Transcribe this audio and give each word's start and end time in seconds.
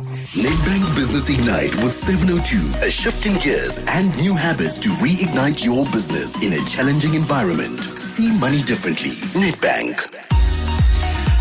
Nedbank 0.00 0.96
Business 0.96 1.28
Ignite 1.28 1.74
with 1.76 1.92
702, 1.94 2.86
a 2.86 2.90
shift 2.90 3.26
in 3.26 3.38
gears 3.38 3.78
and 3.88 4.16
new 4.16 4.34
habits 4.34 4.78
to 4.78 4.88
reignite 4.90 5.64
your 5.64 5.84
business 5.86 6.42
in 6.42 6.54
a 6.54 6.64
challenging 6.64 7.14
environment. 7.14 7.80
See 7.80 8.30
money 8.38 8.62
differently. 8.62 9.10
Nedbank. 9.38 10.41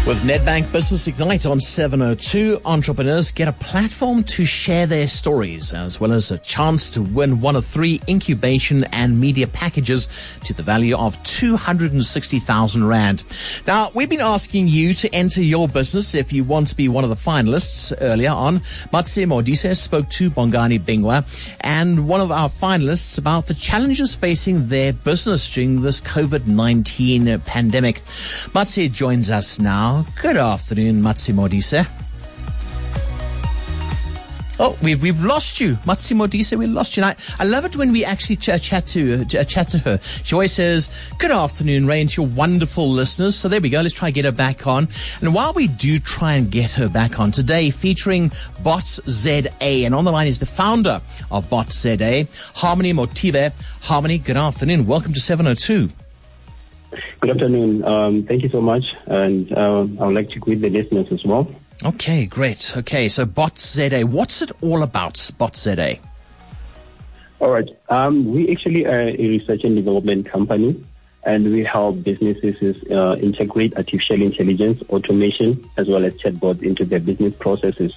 With 0.08 0.24
Nedbank 0.24 0.72
Business 0.72 1.06
Ignite 1.06 1.46
on 1.46 1.62
702, 1.62 2.62
entrepreneurs 2.66 3.30
get 3.30 3.48
a 3.48 3.52
platform 3.54 4.24
to 4.24 4.46
share 4.46 4.88
their 4.88 5.08
stories, 5.08 5.76
as 5.76 6.00
well 6.00 6.12
as 6.12 6.32
a 6.32 6.40
chance 6.40 6.90
to 6.90 7.04
win 7.04 7.40
one 7.40 7.56
of 7.56 7.68
three 7.68 8.02
incubation 8.10 8.84
and 8.86 9.20
media 9.20 9.46
packages 9.46 10.10
to 10.44 10.56
the 10.56 10.64
value 10.64 10.98
of 10.98 11.22
260,000 11.22 12.88
Rand. 12.88 13.24
Now, 13.68 13.92
we've 13.94 14.10
been 14.10 14.22
asking 14.22 14.70
you 14.70 14.96
to 14.96 15.14
enter 15.14 15.44
your 15.44 15.68
business 15.68 16.16
if 16.16 16.34
you 16.34 16.44
want 16.44 16.70
to 16.70 16.76
be 16.76 16.90
one 16.90 17.04
of 17.04 17.12
the 17.12 17.16
finalists 17.16 17.94
earlier 18.02 18.32
on. 18.32 18.62
Matsi 18.92 19.24
Modise 19.28 19.78
spoke 19.78 20.10
to 20.10 20.32
Bongani 20.32 20.80
Bingwa 20.80 21.24
and 21.62 22.08
one 22.08 22.22
of 22.22 22.32
our 22.32 22.50
finalists 22.50 23.20
about 23.20 23.46
the 23.46 23.54
challenges 23.54 24.16
facing 24.16 24.68
their 24.68 24.94
business 24.94 25.54
during 25.54 25.84
this 25.84 26.02
COVID-19 26.02 27.46
pandemic. 27.46 28.02
Matsi 28.56 28.92
joins 28.92 29.30
us 29.30 29.60
now. 29.60 29.91
Good 30.22 30.38
afternoon, 30.38 31.02
Matsi 31.02 31.34
Modise. 31.34 31.88
Oh, 34.60 34.78
we've 34.82 35.02
we've 35.02 35.24
lost 35.24 35.60
you, 35.60 35.76
Matsi 35.86 36.16
Modise. 36.16 36.56
We 36.56 36.68
lost 36.68 36.96
you. 36.96 37.04
I, 37.04 37.16
I 37.40 37.46
love 37.46 37.66
it 37.66 37.76
when 37.76 37.92
we 37.92 38.06
actually 38.06 38.36
ch- 38.36 38.62
chat 38.62 38.86
to 38.88 39.26
chat 39.26 39.68
to 39.70 39.80
her. 39.80 40.00
She 40.24 40.36
always 40.36 40.54
says, 40.54 40.90
"Good 41.18 41.32
afternoon, 41.32 41.88
Ray," 41.88 42.00
and 42.02 42.10
to 42.12 42.22
your 42.22 42.30
wonderful 42.30 42.88
listeners. 42.88 43.36
So 43.36 43.50
there 43.50 43.60
we 43.60 43.70
go. 43.70 43.82
Let's 43.82 43.96
try 43.96 44.10
and 44.10 44.16
get 44.16 44.26
her 44.26 44.32
back 44.32 44.68
on. 44.68 44.88
And 45.20 45.34
while 45.34 45.52
we 45.54 45.68
do 45.68 45.98
try 45.98 46.34
and 46.34 46.52
get 46.52 46.72
her 46.72 46.88
back 46.88 47.20
on 47.20 47.32
today, 47.32 47.70
featuring 47.70 48.32
Bots 48.64 49.00
ZA, 49.10 49.50
and 49.62 49.96
on 49.96 50.06
the 50.06 50.12
line 50.12 50.28
is 50.28 50.38
the 50.38 50.46
founder 50.46 51.02
of 51.32 51.50
Bots 51.50 51.76
ZA, 51.78 52.28
Harmony 52.56 52.94
Mothibe. 52.94 53.52
Harmony, 53.82 54.20
good 54.20 54.38
afternoon. 54.38 54.86
Welcome 54.86 55.14
to 55.14 55.20
seven 55.20 55.48
hundred 55.48 55.64
oh 55.64 55.66
two. 55.66 55.90
Good 57.20 57.30
afternoon. 57.30 57.84
Um, 57.86 58.24
thank 58.24 58.44
you 58.44 58.50
so 58.50 58.62
much. 58.62 58.84
And 59.06 59.52
uh, 59.54 59.82
I 60.00 60.06
would 60.06 60.16
like 60.16 60.30
to 60.32 60.40
greet 60.40 60.62
the 60.62 60.70
listeners 60.70 61.08
as 61.12 61.24
well. 61.24 61.54
Okay, 61.84 62.26
great. 62.26 62.78
Okay, 62.78 63.10
so 63.10 63.26
Bots 63.26 63.74
ZA, 63.74 64.02
what's 64.02 64.42
it 64.42 64.52
all 64.62 64.84
about, 64.84 65.32
Bots 65.38 65.62
ZA? 65.62 65.98
All 67.40 67.50
right. 67.50 67.68
Um, 67.90 68.32
we 68.32 68.52
actually 68.52 68.86
are 68.86 69.10
a 69.10 69.18
research 69.18 69.64
and 69.64 69.76
development 69.76 70.30
company, 70.30 70.84
and 71.24 71.52
we 71.52 71.64
help 71.64 72.04
businesses 72.04 72.76
uh, 72.92 73.16
integrate 73.16 73.76
artificial 73.76 74.22
intelligence, 74.22 74.84
automation, 74.90 75.68
as 75.78 75.88
well 75.88 76.06
as 76.06 76.14
chatbots 76.16 76.62
into 76.62 76.86
their 76.86 77.00
business 77.00 77.34
processes. 77.36 77.94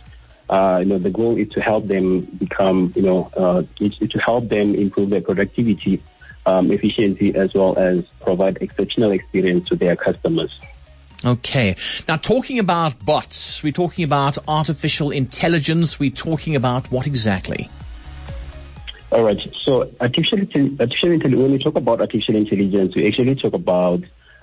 Uh, 0.49 0.79
you 0.81 0.87
know, 0.87 0.99
the 0.99 1.11
goal 1.11 1.37
is 1.37 1.49
to 1.51 1.61
help 1.61 1.87
them 1.89 2.23
become, 2.23 2.93
you 2.97 3.03
know, 3.03 3.31
uh, 3.37 3.63
to 3.79 4.19
help 4.19 4.49
them 4.49 4.75
improve 4.75 5.11
their 5.11 5.21
productivity 5.21 6.03
um, 6.47 6.71
efficiency 6.71 7.35
as 7.35 7.55
well 7.55 7.77
as 7.79 8.05
provide 8.21 8.59
exceptional 8.61 9.13
experience 9.13 9.69
to 9.69 9.77
their 9.77 9.97
customers. 9.97 10.51
Okay. 11.25 11.75
Now, 12.07 12.17
talking 12.17 12.59
about 12.59 13.03
bots, 13.05 13.63
we're 13.63 13.73
talking 13.73 14.05
about 14.05 14.37
artificial 14.47 15.11
intelligence. 15.11 15.99
We're 15.99 16.11
talking 16.11 16.55
about 16.55 16.91
what 16.91 17.07
exactly? 17.07 17.71
All 19.11 19.23
right. 19.23 19.39
So, 19.65 19.91
artificial, 20.01 20.41
artificial 20.81 21.13
intelligence, 21.13 21.41
when 21.41 21.53
we 21.53 21.59
talk 21.59 21.77
about 21.77 22.01
artificial 22.01 22.37
intelligence, 22.37 22.95
we 22.95 23.07
actually 23.07 23.37
talk 23.37 23.55
about, 23.55 24.01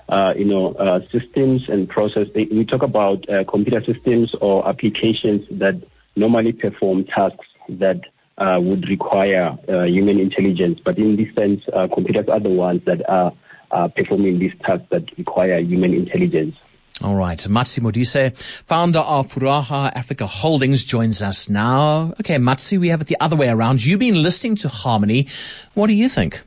uh, 0.08 0.34
you 0.36 0.46
know, 0.46 0.72
uh, 0.72 1.00
systems 1.12 1.68
and 1.68 1.88
process. 1.88 2.26
We 2.34 2.64
talk 2.64 2.82
about 2.82 3.28
uh, 3.28 3.44
computer 3.44 3.84
systems 3.84 4.34
or 4.40 4.66
applications 4.68 5.46
that 5.52 5.80
normally 6.16 6.52
perform 6.52 7.04
tasks 7.04 7.46
that 7.68 8.00
uh, 8.42 8.58
would 8.60 8.88
require 8.88 9.56
uh, 9.68 9.84
human 9.84 10.18
intelligence. 10.18 10.80
But 10.84 10.98
in 10.98 11.16
this 11.16 11.32
sense, 11.34 11.60
uh, 11.72 11.86
computers 11.92 12.26
are 12.28 12.40
the 12.40 12.50
ones 12.50 12.82
that 12.86 13.08
are 13.08 13.32
performing 13.96 14.38
these 14.38 14.52
tasks 14.64 14.86
that 14.90 15.04
require 15.16 15.58
human 15.60 15.94
intelligence. 15.94 16.56
All 17.02 17.14
right. 17.14 17.38
Matsi 17.48 17.80
Modise, 17.80 18.32
founder 18.66 18.98
of 18.98 19.32
Furaha 19.32 19.90
Africa 19.94 20.26
Holdings, 20.26 20.84
joins 20.84 21.22
us 21.22 21.48
now. 21.48 22.12
Okay, 22.20 22.36
Matsi, 22.36 22.78
we 22.78 22.88
have 22.88 23.00
it 23.00 23.06
the 23.06 23.16
other 23.20 23.36
way 23.36 23.48
around. 23.48 23.84
You've 23.84 24.00
been 24.00 24.22
listening 24.22 24.56
to 24.56 24.68
Harmony. 24.68 25.26
What 25.74 25.86
do 25.86 25.94
you 25.94 26.08
think? 26.08 26.42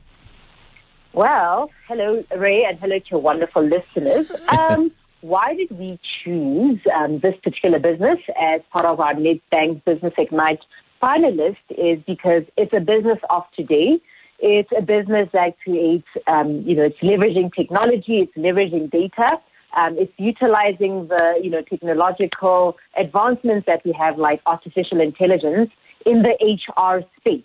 Well, 1.12 1.70
hello, 1.88 2.22
Ray, 2.36 2.64
and 2.64 2.78
hello 2.78 2.98
to 2.98 3.04
your 3.10 3.20
wonderful 3.20 3.62
listeners. 3.62 4.30
Um, 4.48 4.92
why 5.22 5.54
did 5.54 5.70
we 5.72 5.98
choose 6.22 6.78
um, 6.94 7.18
this 7.18 7.34
particular 7.42 7.80
business 7.80 8.18
as 8.40 8.60
part 8.70 8.84
of 8.84 9.00
our 9.00 9.14
Nedbank 9.14 9.84
Business 9.84 10.14
Ignite 10.16 10.60
finalist 11.02 11.56
is 11.70 12.02
because 12.06 12.42
it's 12.56 12.72
a 12.72 12.80
business 12.80 13.18
of 13.30 13.44
today. 13.56 14.00
It's 14.38 14.70
a 14.76 14.82
business 14.82 15.28
that 15.32 15.56
creates, 15.62 16.06
um, 16.26 16.62
you 16.66 16.76
know, 16.76 16.84
it's 16.84 16.98
leveraging 16.98 17.54
technology, 17.54 18.20
it's 18.20 18.36
leveraging 18.36 18.90
data, 18.90 19.40
um, 19.76 19.96
it's 19.98 20.12
utilizing 20.18 21.08
the, 21.08 21.40
you 21.42 21.50
know, 21.50 21.62
technological 21.62 22.76
advancements 22.98 23.66
that 23.66 23.82
we 23.84 23.92
have 23.92 24.18
like 24.18 24.40
artificial 24.46 25.00
intelligence 25.00 25.70
in 26.04 26.22
the 26.22 26.34
HR 26.40 27.02
space. 27.18 27.44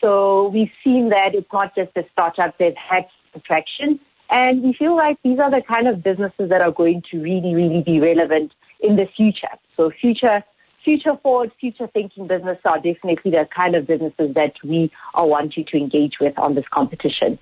So 0.00 0.48
we've 0.48 0.70
seen 0.84 1.08
that 1.10 1.30
it's 1.34 1.52
not 1.52 1.74
just 1.74 1.90
a 1.96 2.02
startup, 2.12 2.58
they've 2.58 2.74
had 2.76 3.06
traction. 3.44 4.00
And 4.30 4.62
we 4.62 4.72
feel 4.72 4.96
like 4.96 5.18
these 5.22 5.38
are 5.38 5.50
the 5.50 5.62
kind 5.62 5.86
of 5.86 6.02
businesses 6.02 6.48
that 6.50 6.60
are 6.60 6.72
going 6.72 7.02
to 7.10 7.18
really, 7.18 7.54
really 7.54 7.82
be 7.82 8.00
relevant 8.00 8.52
in 8.80 8.96
the 8.96 9.06
future. 9.16 9.54
So 9.76 9.90
future 10.00 10.42
future 10.86 11.18
forward, 11.20 11.50
future 11.60 11.88
thinking 11.88 12.28
businesses 12.28 12.62
are 12.64 12.76
definitely 12.76 13.32
the 13.32 13.46
kind 13.54 13.74
of 13.74 13.86
businesses 13.86 14.32
that 14.34 14.54
we 14.64 14.90
are 15.14 15.26
wanting 15.26 15.66
to 15.66 15.76
engage 15.76 16.14
with 16.20 16.38
on 16.38 16.54
this 16.54 16.64
competition. 16.72 17.38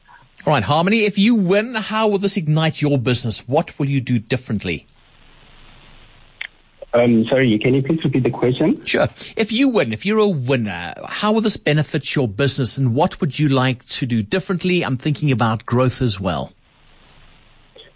All 0.47 0.55
right, 0.55 0.63
Harmony, 0.63 1.01
if 1.05 1.19
you 1.19 1.35
win, 1.35 1.75
how 1.75 2.09
will 2.09 2.19
this 2.19 2.37
ignite 2.37 2.83
your 2.83 2.99
business? 2.99 3.47
What 3.47 3.79
will 3.79 3.89
you 3.89 4.01
do 4.01 4.19
differently? 4.19 4.87
Um, 6.95 7.27
sorry, 7.27 7.59
can 7.59 7.75
you 7.75 7.83
please 7.83 8.03
repeat 8.05 8.23
the 8.23 8.31
question? 8.31 8.83
Sure. 8.87 9.09
If 9.37 9.53
you 9.53 9.69
win, 9.69 9.93
if 9.93 10.07
you're 10.07 10.19
a 10.19 10.29
winner, 10.29 10.95
how 11.07 11.33
will 11.33 11.41
this 11.41 11.57
benefit 11.57 12.15
your 12.15 12.29
business 12.29 12.79
and 12.79 12.95
what 12.95 13.21
would 13.21 13.39
you 13.39 13.49
like 13.49 13.85
to 13.87 14.07
do 14.07 14.23
differently? 14.23 14.85
I'm 14.85 14.97
thinking 14.97 15.31
about 15.31 15.67
growth 15.67 16.01
as 16.01 16.21
well. 16.21 16.53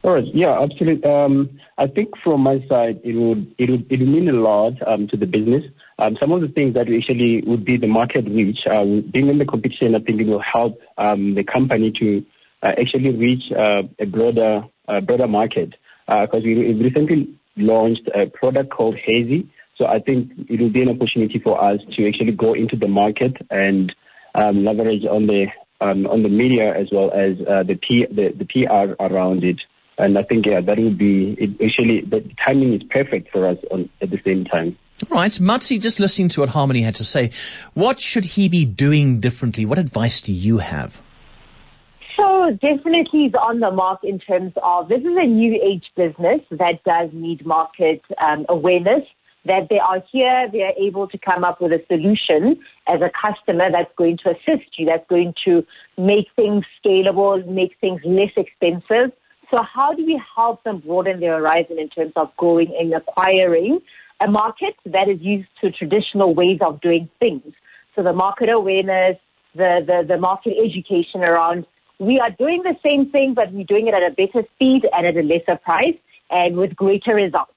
All 0.08 0.14
right. 0.14 0.24
Yeah, 0.32 0.58
absolutely. 0.58 1.04
Um, 1.04 1.60
I 1.76 1.86
think 1.86 2.08
from 2.24 2.40
my 2.40 2.64
side, 2.66 2.98
it 3.04 3.12
would 3.14 3.54
it 3.58 3.68
would 3.68 3.92
it 3.92 4.00
would 4.00 4.08
mean 4.08 4.30
a 4.30 4.32
lot 4.32 4.72
um, 4.86 5.06
to 5.08 5.18
the 5.18 5.26
business. 5.26 5.62
Um, 5.98 6.16
some 6.18 6.32
of 6.32 6.40
the 6.40 6.48
things 6.48 6.72
that 6.76 6.86
we 6.88 6.96
actually 6.96 7.42
would 7.46 7.62
be 7.62 7.76
the 7.76 7.88
market 7.88 8.24
reach. 8.24 8.60
Uh, 8.64 9.04
being 9.12 9.28
in 9.28 9.36
the 9.36 9.44
competition, 9.44 9.94
I 9.94 9.98
think 9.98 10.22
it 10.22 10.26
will 10.26 10.40
help 10.40 10.80
um, 10.96 11.34
the 11.34 11.44
company 11.44 11.92
to 12.00 12.24
uh, 12.62 12.70
actually 12.80 13.14
reach 13.16 13.52
uh, 13.52 13.82
a 14.00 14.06
broader 14.06 14.62
uh, 14.88 15.02
broader 15.02 15.28
market 15.28 15.74
because 16.06 16.40
uh, 16.40 16.40
we 16.42 16.72
recently 16.72 17.38
launched 17.58 18.08
a 18.14 18.30
product 18.30 18.70
called 18.70 18.96
Hazy. 19.04 19.50
So 19.76 19.84
I 19.84 19.98
think 19.98 20.32
it 20.48 20.58
will 20.58 20.72
be 20.72 20.80
an 20.80 20.88
opportunity 20.88 21.38
for 21.38 21.62
us 21.62 21.80
to 21.98 22.08
actually 22.08 22.32
go 22.32 22.54
into 22.54 22.76
the 22.76 22.88
market 22.88 23.36
and 23.50 23.94
um, 24.34 24.64
leverage 24.64 25.04
on 25.04 25.26
the 25.26 25.48
um, 25.82 26.06
on 26.06 26.22
the 26.22 26.30
media 26.30 26.72
as 26.74 26.86
well 26.90 27.10
as 27.12 27.36
uh, 27.46 27.62
the, 27.62 27.74
P, 27.76 28.06
the 28.10 28.32
the 28.38 28.46
PR 28.46 28.94
around 29.04 29.44
it. 29.44 29.60
And 29.98 30.16
I 30.16 30.22
think, 30.22 30.46
yeah, 30.46 30.60
that 30.60 30.78
would 30.78 30.96
be, 30.96 31.32
it 31.38 31.50
actually, 31.62 32.02
the 32.02 32.24
timing 32.46 32.72
is 32.74 32.82
perfect 32.84 33.30
for 33.32 33.46
us 33.46 33.58
on, 33.70 33.90
at 34.00 34.10
the 34.10 34.20
same 34.24 34.44
time. 34.44 34.78
All 35.10 35.18
right. 35.18 35.32
Matsi, 35.40 35.80
just 35.80 35.98
listening 35.98 36.28
to 36.30 36.40
what 36.40 36.50
Harmony 36.50 36.82
had 36.82 36.94
to 36.96 37.04
say, 37.04 37.32
what 37.74 38.00
should 38.00 38.24
he 38.24 38.48
be 38.48 38.64
doing 38.64 39.20
differently? 39.20 39.66
What 39.66 39.78
advice 39.78 40.20
do 40.20 40.32
you 40.32 40.58
have? 40.58 41.02
So 42.16 42.50
definitely 42.60 43.06
he's 43.10 43.34
on 43.34 43.60
the 43.60 43.70
mark 43.70 44.00
in 44.02 44.18
terms 44.18 44.52
of 44.62 44.88
this 44.88 45.00
is 45.00 45.16
a 45.16 45.26
new 45.26 45.60
age 45.62 45.84
business 45.96 46.40
that 46.50 46.82
does 46.84 47.10
need 47.12 47.46
market 47.46 48.02
um, 48.20 48.44
awareness 48.48 49.04
that 49.44 49.68
they 49.70 49.78
are 49.78 50.02
here, 50.12 50.48
they 50.52 50.62
are 50.62 50.74
able 50.78 51.08
to 51.08 51.18
come 51.18 51.44
up 51.44 51.60
with 51.60 51.72
a 51.72 51.82
solution 51.88 52.60
as 52.86 53.00
a 53.00 53.10
customer 53.10 53.70
that's 53.70 53.90
going 53.96 54.18
to 54.24 54.30
assist 54.30 54.78
you, 54.78 54.86
that's 54.86 55.08
going 55.08 55.32
to 55.44 55.64
make 55.96 56.26
things 56.36 56.64
scalable, 56.84 57.46
make 57.46 57.76
things 57.80 58.00
less 58.04 58.32
expensive, 58.36 59.12
so 59.50 59.62
how 59.62 59.94
do 59.94 60.04
we 60.04 60.20
help 60.36 60.62
them 60.64 60.80
broaden 60.80 61.20
their 61.20 61.38
horizon 61.38 61.78
in 61.78 61.88
terms 61.88 62.12
of 62.16 62.34
growing 62.36 62.74
and 62.78 62.92
acquiring 62.94 63.80
a 64.20 64.30
market 64.30 64.74
that 64.86 65.08
is 65.08 65.20
used 65.20 65.48
to 65.60 65.70
traditional 65.70 66.34
ways 66.34 66.58
of 66.60 66.80
doing 66.80 67.08
things? 67.18 67.54
So 67.96 68.02
the 68.02 68.12
market 68.12 68.48
awareness, 68.48 69.16
the, 69.54 69.80
the, 69.86 70.06
the 70.06 70.18
market 70.18 70.54
education 70.62 71.22
around 71.22 71.66
we 71.98 72.20
are 72.20 72.30
doing 72.30 72.62
the 72.62 72.76
same 72.86 73.10
thing, 73.10 73.34
but 73.34 73.52
we're 73.52 73.64
doing 73.64 73.88
it 73.88 73.94
at 73.94 74.02
a 74.02 74.14
better 74.14 74.46
speed 74.54 74.88
and 74.92 75.06
at 75.06 75.16
a 75.16 75.22
lesser 75.22 75.56
price 75.56 75.96
and 76.30 76.56
with 76.56 76.76
greater 76.76 77.14
results. 77.14 77.52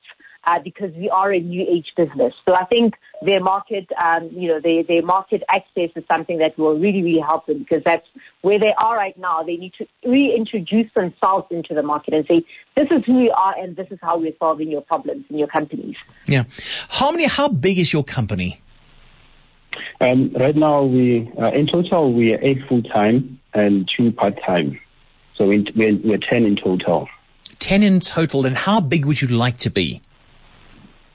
Uh, 0.45 0.59
because 0.63 0.91
we 0.95 1.09
are 1.09 1.31
a 1.31 1.39
new 1.39 1.61
age 1.61 1.91
business. 1.95 2.33
So 2.47 2.55
I 2.55 2.65
think 2.65 2.95
their 3.21 3.39
market, 3.39 3.87
um, 4.03 4.29
you 4.31 4.47
know, 4.47 4.59
their, 4.59 4.83
their 4.83 5.01
market 5.01 5.43
access 5.49 5.89
is 5.95 6.03
something 6.11 6.39
that 6.39 6.57
will 6.57 6.77
really, 6.79 7.03
really 7.03 7.19
help 7.19 7.45
them 7.45 7.59
because 7.59 7.83
that's 7.85 8.05
where 8.41 8.57
they 8.57 8.73
are 8.77 8.95
right 8.95 9.17
now. 9.17 9.43
They 9.43 9.57
need 9.57 9.73
to 9.77 9.85
reintroduce 10.05 10.91
themselves 10.95 11.47
into 11.51 11.73
the 11.73 11.83
market 11.83 12.13
and 12.13 12.25
say, 12.27 12.43
this 12.75 12.87
is 12.89 13.05
who 13.05 13.17
we 13.17 13.31
are 13.31 13.55
and 13.57 13.75
this 13.75 13.87
is 13.91 13.99
how 14.01 14.17
we're 14.17 14.33
solving 14.39 14.69
your 14.69 14.81
problems 14.81 15.25
in 15.29 15.37
your 15.37 15.47
companies. 15.47 15.95
Yeah. 16.25 16.45
How 16.89 17.11
many, 17.11 17.25
how 17.25 17.47
big 17.47 17.77
is 17.77 17.93
your 17.93 18.03
company? 18.03 18.61
Um, 20.01 20.31
right 20.33 20.55
now, 20.55 20.83
we 20.83 21.31
uh, 21.39 21.51
in 21.51 21.67
total 21.67 22.13
we 22.13 22.33
are 22.33 22.39
eight 22.41 22.61
full 22.67 22.81
time 22.81 23.39
and 23.53 23.89
two 23.95 24.11
part 24.11 24.33
time, 24.45 24.79
so 25.35 25.47
we're, 25.47 25.63
we're 25.75 26.17
ten 26.17 26.45
in 26.45 26.55
total. 26.55 27.07
Ten 27.59 27.83
in 27.83 27.99
total, 27.99 28.45
and 28.45 28.57
how 28.57 28.81
big 28.81 29.05
would 29.05 29.21
you 29.21 29.27
like 29.27 29.59
to 29.59 29.69
be? 29.69 30.01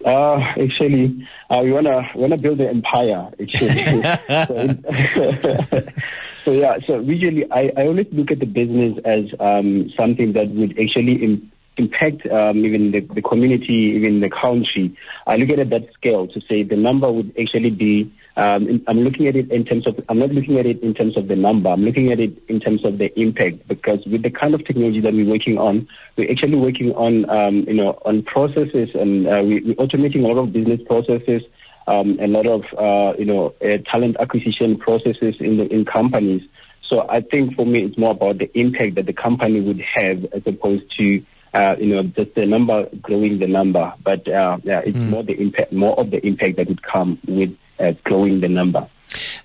Uh, 0.07 0.39
actually, 0.63 1.29
uh, 1.51 1.61
we 1.65 1.73
wanna 1.73 2.01
wanna 2.15 2.39
build 2.39 2.61
an 2.61 2.69
empire. 2.69 3.29
Actually, 3.43 3.85
so, 3.85 4.03
so, 6.45 6.53
yeah. 6.53 6.79
So 6.87 7.01
usually, 7.01 7.51
I, 7.51 7.73
I 7.77 7.87
always 7.87 8.07
look 8.13 8.31
at 8.31 8.39
the 8.39 8.47
business 8.47 8.97
as 9.05 9.25
um, 9.41 9.91
something 9.97 10.33
that 10.35 10.49
would 10.51 10.79
actually 10.79 11.25
Im- 11.25 11.51
impact 11.77 12.25
um, 12.31 12.65
even 12.65 12.93
the, 12.93 13.01
the 13.01 13.23
community, 13.23 13.95
even 13.97 14.21
the 14.21 14.31
country. 14.31 14.97
I 15.27 15.35
look 15.37 15.51
at 15.51 15.59
it 15.59 15.71
that 15.71 15.93
scale 15.95 16.29
to 16.29 16.41
say 16.49 16.63
the 16.63 16.77
number 16.77 17.11
would 17.11 17.35
actually 17.37 17.71
be 17.71 18.13
um, 18.37 18.83
I'm 18.87 18.99
looking 18.99 19.27
at 19.29 19.37
it 19.37 19.51
in 19.51 19.65
terms 19.65 19.87
of, 19.87 19.99
I'm 20.11 20.19
not 20.19 20.31
looking 20.31 20.59
at 20.59 20.67
it 20.67 20.83
in 20.83 20.93
terms 20.93 21.17
of 21.17 21.29
the 21.29 21.37
number. 21.37 21.71
I'm 21.71 21.85
looking 21.85 22.13
at 22.13 22.21
it 22.21 22.37
in 22.49 22.61
terms 22.61 22.85
of 22.85 22.99
the 22.99 23.19
impact 23.19 23.67
because 23.67 24.05
with 24.05 24.23
the 24.23 24.31
kind 24.31 24.55
of 24.55 24.63
technology 24.65 25.01
that 25.01 25.15
we're 25.15 25.31
working 25.31 25.57
on, 25.57 25.89
we're 26.17 26.31
actually 26.31 26.57
working 26.57 26.93
on, 26.93 27.29
um, 27.31 27.65
you 27.67 27.75
know, 27.75 27.99
on 28.05 28.23
processes 28.25 28.91
and 28.95 29.27
uh, 29.27 29.43
we, 29.43 29.57
are 29.57 29.87
automating 29.87 30.25
a 30.25 30.29
lot 30.29 30.37
of 30.37 30.53
business 30.53 30.81
processes, 30.87 31.43
um, 31.87 32.19
a 32.21 32.27
lot 32.27 32.47
of, 32.47 32.63
uh, 32.77 33.17
you 33.19 33.25
know, 33.25 33.55
uh, 33.63 33.79
talent 33.91 34.17
acquisition 34.21 34.77
processes 34.77 35.37
in 35.41 35.57
the, 35.57 35.67
in 35.73 35.87
companies. 35.87 36.43
So 36.91 37.07
I 37.09 37.23
think 37.23 37.55
for 37.57 37.65
me, 37.65 37.85
it's 37.85 37.97
more 37.97 38.11
about 38.11 38.39
the 38.39 38.51
impact 38.59 38.97
that 38.97 39.07
the 39.07 39.15
company 39.15 39.61
would 39.61 39.83
have 39.95 40.25
as 40.27 40.43
opposed 40.45 40.85
to, 40.99 41.25
uh, 41.57 41.75
you 41.79 41.95
know, 41.95 42.03
just 42.03 42.35
the 42.35 42.45
number 42.45 42.87
growing 43.01 43.39
the 43.39 43.47
number. 43.47 43.93
But 44.05 44.29
uh, 44.29 44.59
yeah, 44.63 44.81
it's 44.81 44.97
mm. 44.97 45.09
more 45.09 45.23
the 45.23 45.41
impact, 45.41 45.73
more 45.73 45.99
of 45.99 46.11
the 46.11 46.25
impact 46.27 46.57
that 46.57 46.69
would 46.69 46.83
come 46.83 47.19
with 47.27 47.57
uh, 47.81 47.93
growing 48.05 48.41
the 48.41 48.49
number. 48.49 48.89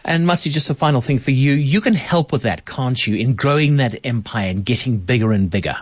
And 0.03 0.27
Matsi, 0.27 0.49
just 0.49 0.69
a 0.69 0.73
final 0.73 1.01
thing 1.01 1.19
for 1.19 1.31
you. 1.31 1.53
You 1.53 1.79
can 1.79 1.93
help 1.93 2.31
with 2.31 2.41
that, 2.41 2.65
can't 2.65 3.05
you, 3.05 3.15
in 3.15 3.35
growing 3.35 3.77
that 3.77 4.05
empire 4.05 4.49
and 4.49 4.65
getting 4.65 4.97
bigger 4.97 5.31
and 5.31 5.49
bigger? 5.49 5.77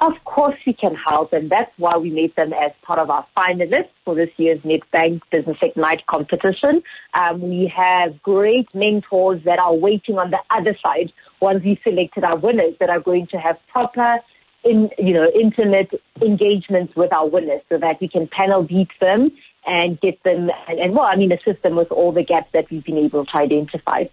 Of 0.00 0.12
course 0.24 0.56
we 0.66 0.74
can 0.74 0.94
help, 0.94 1.32
and 1.32 1.50
that's 1.50 1.70
why 1.78 1.96
we 1.96 2.10
made 2.10 2.36
them 2.36 2.52
as 2.52 2.72
part 2.82 2.98
of 2.98 3.08
our 3.08 3.26
finalists 3.36 3.88
for 4.04 4.14
this 4.14 4.28
year's 4.36 4.60
Nedbank 4.60 5.22
Business 5.30 5.56
Ignite 5.62 6.04
competition. 6.06 6.82
Um, 7.14 7.40
we 7.40 7.72
have 7.74 8.22
great 8.22 8.68
mentors 8.74 9.42
that 9.44 9.58
are 9.58 9.74
waiting 9.74 10.18
on 10.18 10.30
the 10.30 10.40
other 10.50 10.76
side 10.82 11.12
once 11.40 11.64
we 11.64 11.80
selected 11.82 12.22
our 12.22 12.36
winners 12.36 12.74
that 12.80 12.90
are 12.90 13.00
going 13.00 13.28
to 13.28 13.38
have 13.38 13.56
proper 13.68 14.18
in, 14.64 14.90
you 14.98 15.12
know, 15.12 15.30
intimate 15.34 15.90
engagements 16.22 16.94
with 16.96 17.12
our 17.12 17.28
winners 17.28 17.62
so 17.68 17.78
that 17.78 18.00
we 18.00 18.08
can 18.08 18.28
panel 18.28 18.62
beat 18.62 18.90
them 19.00 19.30
and 19.66 20.00
get 20.00 20.22
them, 20.24 20.50
and, 20.68 20.78
and 20.78 20.94
well, 20.94 21.06
I 21.06 21.16
mean, 21.16 21.32
assist 21.32 21.62
them 21.62 21.74
with 21.74 21.90
all 21.90 22.12
the 22.12 22.22
gaps 22.22 22.48
that 22.52 22.70
we've 22.70 22.84
been 22.84 22.98
able 22.98 23.24
to 23.24 23.36
identify. 23.36 24.04